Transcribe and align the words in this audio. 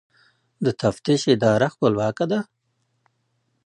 د 0.65 0.67
تفتیش 0.81 1.21
اداره 1.35 1.67
خپلواکه 1.73 2.25
ده؟ 2.31 2.39